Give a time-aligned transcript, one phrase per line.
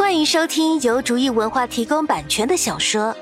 [0.00, 3.14] 欢迎收听由竹意文化提供版权的小说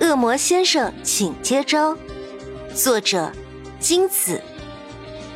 [0.08, 1.94] 《恶魔先生，请接招》，
[2.74, 3.30] 作者
[3.78, 4.42] 金子，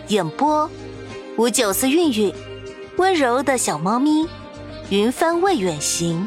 [0.09, 0.69] 演播
[1.37, 2.35] 五九四韵韵，
[2.97, 4.27] 温柔的小猫咪，
[4.89, 6.27] 云帆未远行，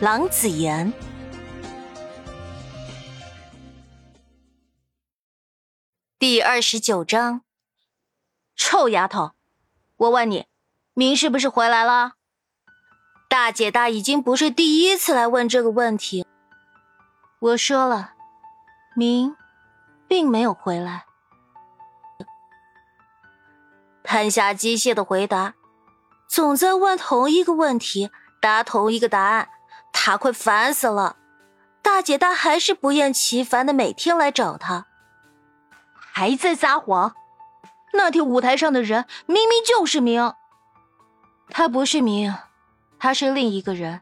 [0.00, 0.90] 郎子言。
[6.18, 7.42] 第二十九章，
[8.56, 9.32] 臭丫头，
[9.98, 10.46] 我问你，
[10.94, 12.14] 明是不是回来了？
[13.34, 16.24] 大姐大已经不是第一次来问这个问题。
[17.40, 18.12] 我说了，
[18.94, 19.34] 明
[20.06, 21.06] 并没有回来。
[24.04, 25.54] 潘夏机械的回答，
[26.28, 29.48] 总在问同一个问题，答同一个答案，
[29.92, 31.16] 他快烦死了。
[31.82, 34.86] 大姐大还是不厌其烦的每天来找他。
[35.96, 37.12] 还在撒谎！
[37.94, 40.34] 那天舞台上的人明明就是明，
[41.48, 42.32] 他不是明，
[43.04, 44.00] 他是另一个人，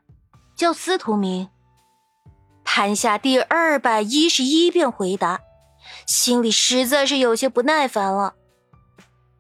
[0.55, 1.49] 叫司徒明。
[2.63, 5.41] 潘夏第二百一十一遍回答，
[6.07, 8.35] 心里实在是有些不耐烦了。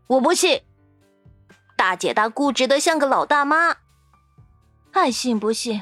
[0.08, 0.62] 我不信！
[1.76, 3.76] 大姐大固执的像个老大妈，
[4.90, 5.80] 爱信不信。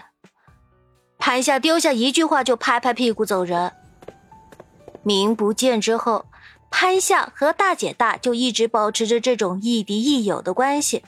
[1.18, 3.72] 潘夏丢下一句话就拍拍屁股走人。
[5.02, 6.26] 明不见之后。
[6.70, 11.02] 潘夏和大姐大就一直保持着这种亦敌亦友的关系。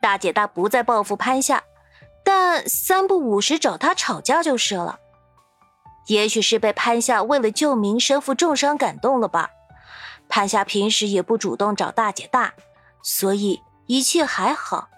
[0.00, 1.64] 大姐大不再报复潘夏，
[2.32, 5.00] 但三不五时找他吵架就是了。
[6.06, 9.50] 也许是被潘夏为了救明身负重伤感动了吧。
[10.28, 12.54] 潘夏平时也不主动找大姐大，
[13.02, 14.90] 所以一切还好。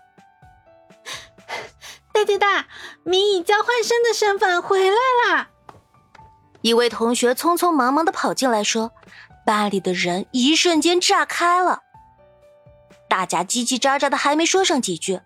[2.12, 2.66] 大姐大，
[3.02, 4.96] 明以交换生的身份回来
[5.34, 5.48] 了。
[6.60, 8.92] 一位同学匆匆忙忙的跑进来说。
[9.46, 11.80] 班里的人一瞬间炸开了，
[13.08, 15.20] 大家叽叽喳喳的，还没说上几句，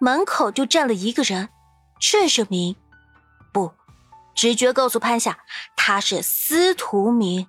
[0.00, 1.48] 门口就站了一个人，
[2.00, 2.76] 这是明，
[3.52, 3.72] 不，
[4.34, 5.38] 直觉告诉潘夏，
[5.76, 7.46] 他是司徒明。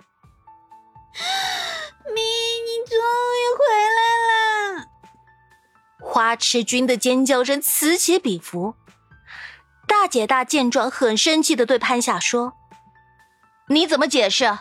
[2.14, 2.98] 明，你终
[3.38, 3.64] 于回
[3.96, 4.02] 来
[4.80, 4.88] 了！
[6.02, 8.76] 花痴君的尖叫声此起彼伏。
[9.88, 12.54] 大姐大见状，很生气的对潘夏说
[13.70, 14.58] ：“你怎么解释？”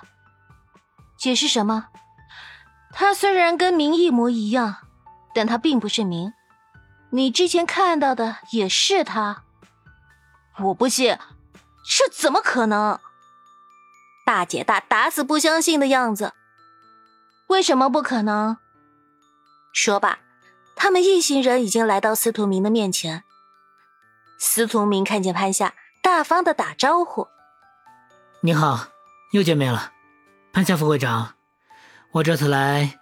[1.18, 1.88] 解释什么？
[2.92, 4.76] 他虽然跟明一模一样，
[5.34, 6.32] 但他并不是明。
[7.10, 9.44] 你之前看到的也是他。
[10.58, 11.18] 我不信，
[11.84, 12.98] 这怎么可能？
[14.26, 16.34] 大姐大打死不相信的样子。
[17.46, 18.58] 为什么不可能？
[19.72, 20.18] 说吧，
[20.76, 23.24] 他们一行人已经来到司徒明的面前。
[24.38, 27.26] 司徒明看见潘夏，大方的打招呼
[28.42, 28.88] ：“你好，
[29.32, 29.92] 又见面了。”
[30.52, 31.34] 潘夏副会长，
[32.12, 32.98] 我这次来。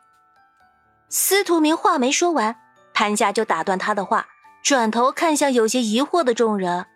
[1.09, 2.57] 司徒明话没说完，
[2.97, 4.27] 潘夏就打断他的话，
[4.63, 6.87] 转头看向有些疑惑的众人。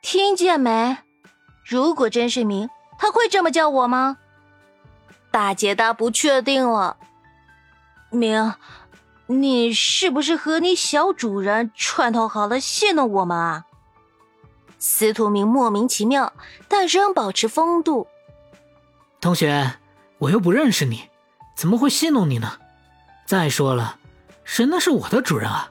[0.00, 0.96] 听见没？
[1.66, 4.16] 如果真是明，他会这么叫我吗？
[5.30, 6.96] 大姐大不确定了。
[8.08, 8.54] 明，
[9.26, 13.66] 你是不是和你小主人串通好了戏弄我们啊？
[14.78, 16.32] 司徒明莫名其妙，
[16.68, 18.06] 但仍保持风度。
[19.20, 19.74] 同学，
[20.16, 21.10] 我又不认识你，
[21.54, 22.60] 怎么会戏弄你呢？
[23.26, 23.98] 再说了，
[24.46, 24.64] 谁？
[24.64, 25.70] 那是我的主人啊？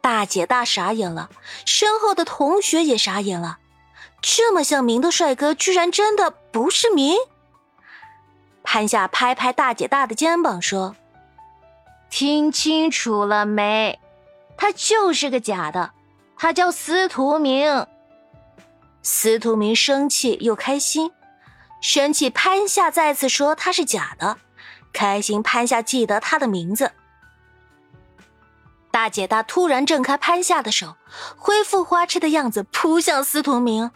[0.00, 1.30] 大姐大傻眼了，
[1.64, 3.58] 身后的同学也傻眼了。
[4.20, 7.16] 这么像明的帅哥，居然真的不是明？
[8.62, 10.94] 潘夏拍拍大姐大的肩膀说
[12.10, 13.98] ：“听清楚了没？
[14.56, 15.92] 他就是个假的，
[16.36, 17.86] 他叫司徒明。”
[19.02, 21.12] 司徒明生气又开心。
[21.80, 24.36] 生气，潘夏再次说他是假的；
[24.92, 26.92] 开心，潘夏记得他的名字。
[28.94, 30.94] 大姐大突然挣开潘夏的手，
[31.36, 33.90] 恢复花痴的样子，扑向司徒明。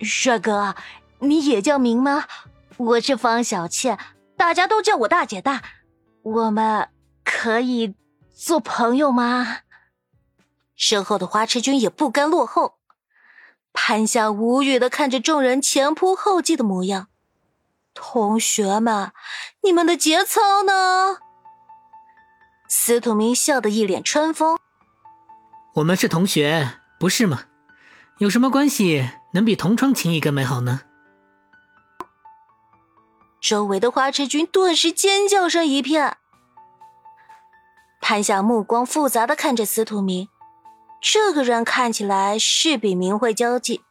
[0.00, 0.74] 帅哥，
[1.20, 2.24] 你也叫明吗？
[2.78, 3.96] 我是方小倩，
[4.36, 5.62] 大家都叫我大姐大，
[6.24, 6.88] 我们
[7.24, 7.94] 可以
[8.34, 9.58] 做朋友吗？
[10.74, 12.78] 身后的花痴君也不甘落后。
[13.72, 17.06] 潘夏无语的看着众人前仆后继的模样，
[17.94, 19.12] 同学们，
[19.62, 21.18] 你们的节操呢？
[22.68, 24.58] 司徒明笑得一脸春风。
[25.74, 27.44] 我们是同学，不是吗？
[28.18, 30.80] 有什么关系能比同窗情谊更美好呢？
[33.40, 36.16] 周围的花痴君顿时尖叫声一片。
[38.00, 40.28] 潘夏目光复杂的看着司徒明。
[41.00, 43.82] 这个人看起来是比明慧交际，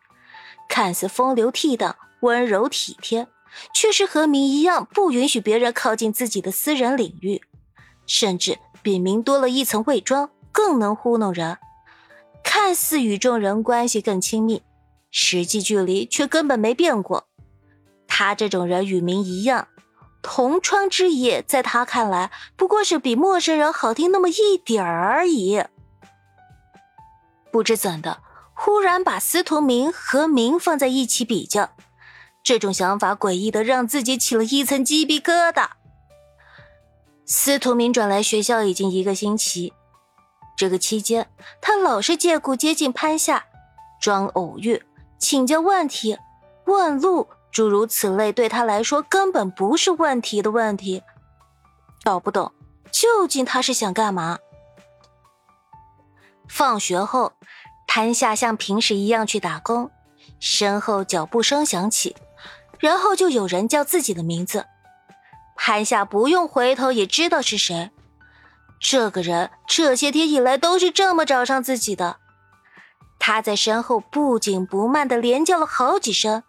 [0.67, 3.27] 看似风流倜傥、温柔体贴，
[3.73, 7.41] 却是和明一样不允许别人靠近自己的私人领域，
[8.07, 11.57] 甚至比明多了一层伪装，更能糊弄人。
[12.43, 14.61] 看似与众人关系更亲密，
[15.09, 17.25] 实际距离却根本没变过。
[18.07, 19.69] 他这种人与明一样，
[20.21, 25.63] 同窗之谊在他看来不过是比陌生人好听那么一点而已。
[27.51, 28.19] 不知怎的，
[28.53, 31.71] 忽然把司徒明和明放在一起比较，
[32.43, 35.69] 这种想法诡异的让自己起了一层鸡皮疙瘩。
[37.25, 39.73] 司徒明转来学校已经一个星期，
[40.55, 41.27] 这个期间
[41.59, 43.45] 他老是借故接近潘夏，
[43.99, 44.83] 装偶遇，
[45.17, 46.17] 请教问题，
[46.65, 47.27] 问路。
[47.51, 51.01] 诸如此类，对他来说根本不是问题的问题。
[52.03, 52.51] 搞不懂
[52.91, 54.39] 究竟他是想干嘛。
[56.49, 57.31] 放学后，
[57.87, 59.89] 潘夏像平时一样去打工，
[60.37, 62.13] 身后脚步声响起，
[62.77, 64.65] 然后就有人叫自己的名字。
[65.55, 67.91] 潘夏不用回头也知道是谁。
[68.79, 72.17] 这个人这些天以来都是这么找上自己的。
[73.17, 76.43] 他在身后不紧不慢的连叫了好几声。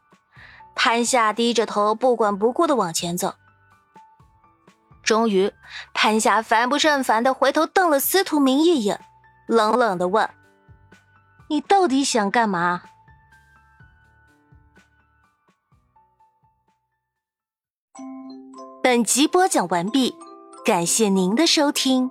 [0.74, 3.34] 潘夏低着头，不管不顾的往前走。
[5.02, 5.52] 终于，
[5.94, 9.00] 潘夏烦不胜烦的回头瞪了司徒明一眼，
[9.46, 10.28] 冷冷的问
[11.48, 12.82] ：“你到底想干嘛？”
[18.86, 20.14] 本集播讲完毕，
[20.64, 22.08] 感谢您的收听。